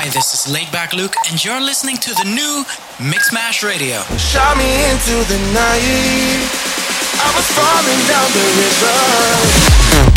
[0.00, 2.62] Hi, this is Laidback Luke, and you're listening to the new
[3.02, 3.98] Mixmash Radio.
[4.14, 6.46] Shot me into the night.
[7.18, 10.07] I was falling down the river.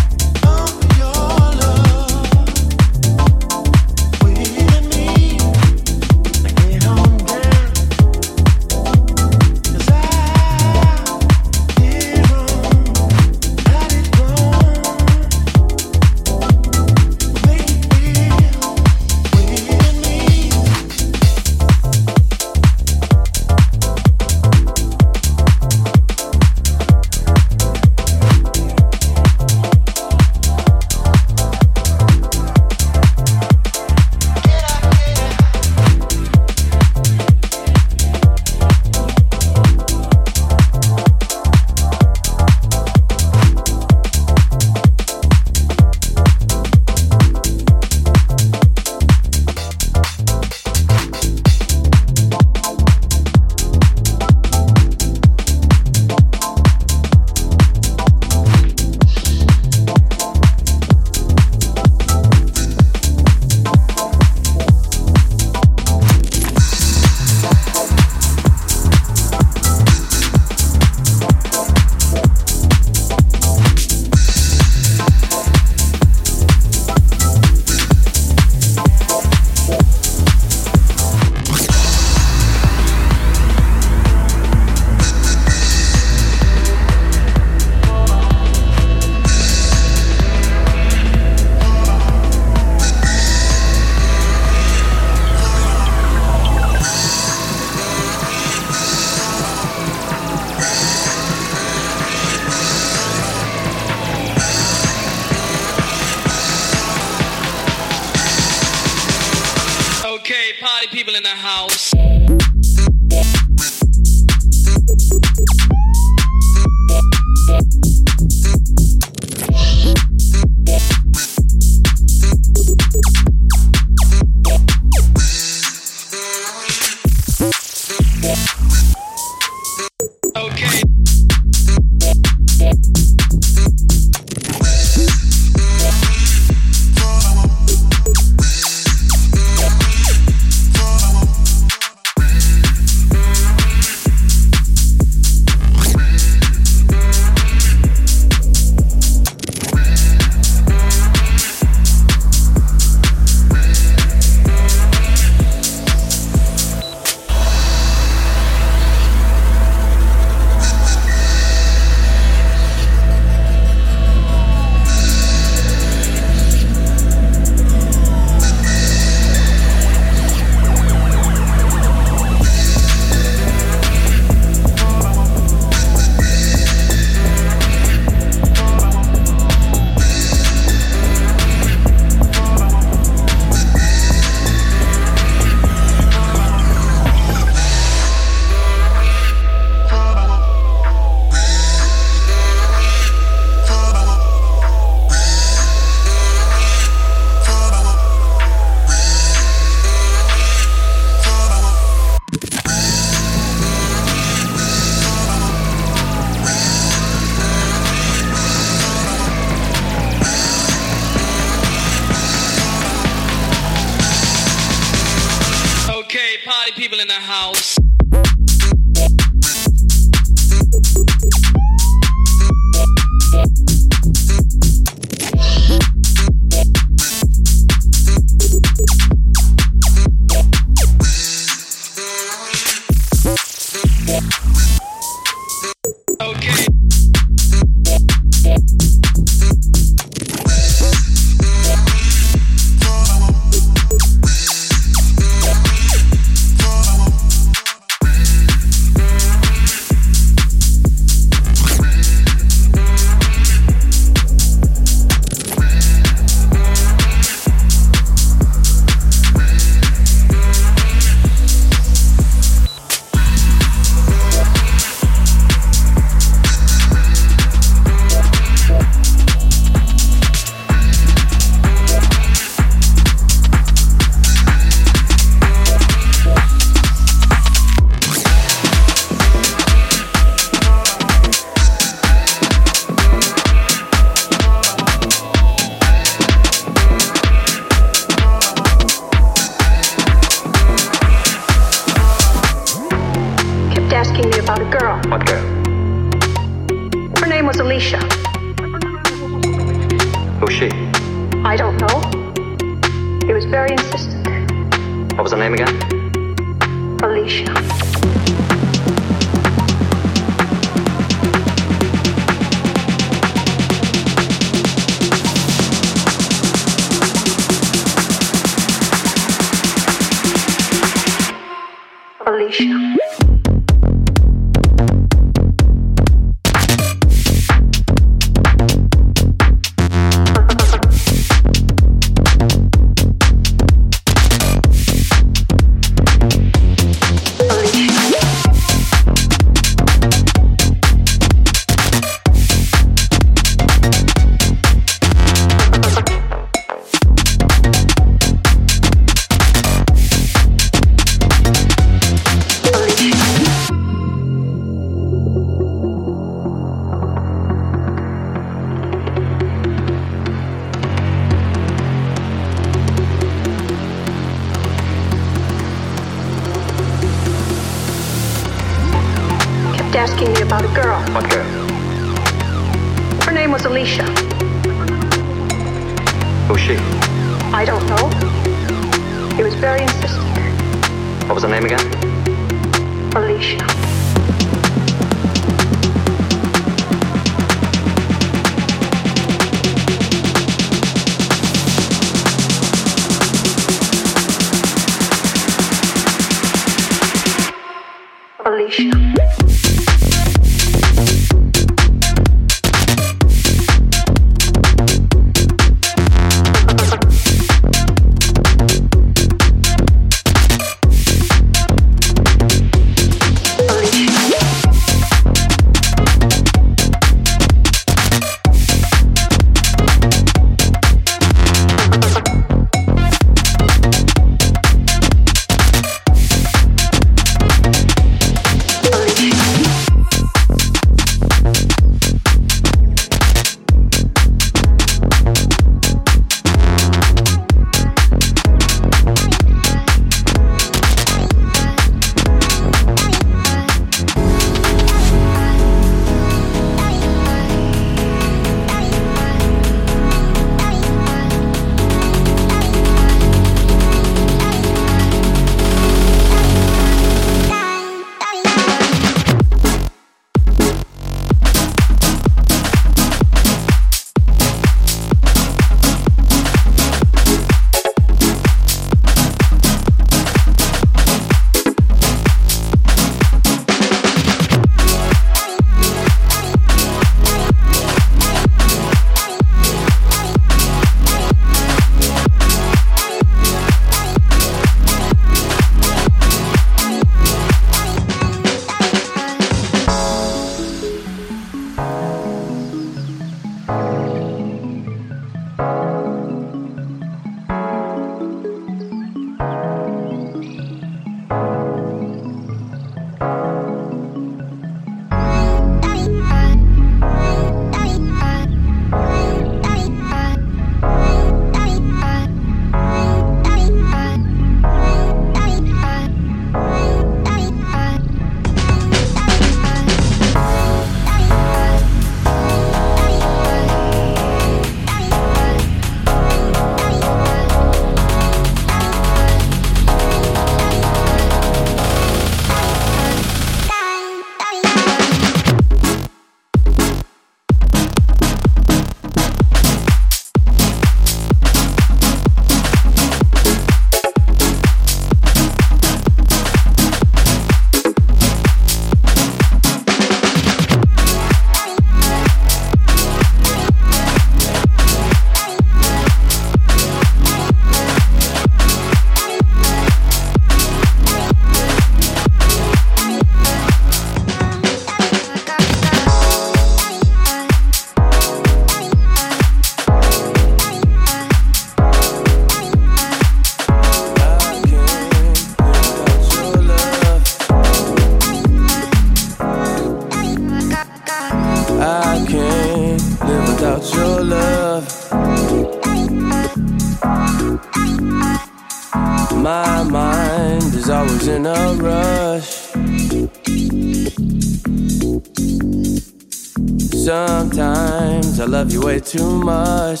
[598.48, 600.00] love you way too much.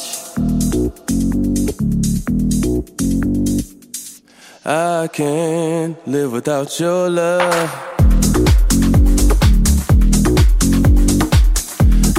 [4.64, 7.70] I can't live without your love.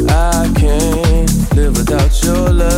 [0.08, 2.69] I can't live without your love.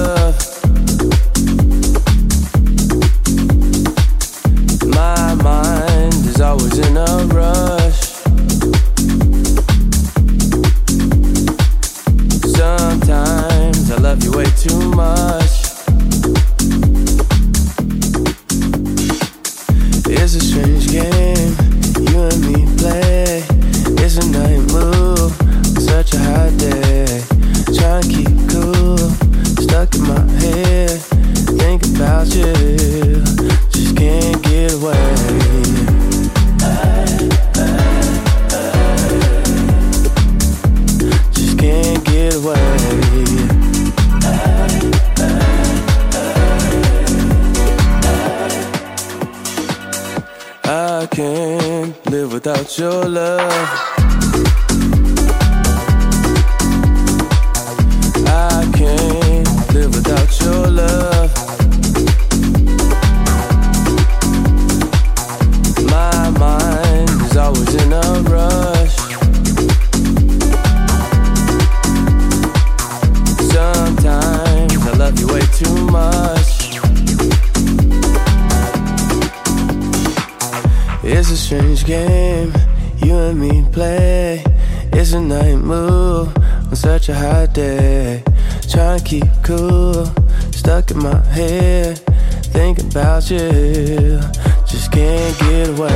[81.92, 82.54] game
[83.04, 84.42] you and me play.
[84.94, 86.30] It's a night move
[86.70, 88.24] on such a hot day.
[88.70, 90.06] Trying to keep cool,
[90.52, 91.98] stuck in my head,
[92.56, 94.22] thinking about you.
[94.72, 95.92] Just can't get away.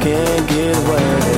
[0.00, 1.37] can't get away.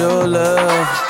[0.00, 1.09] your love.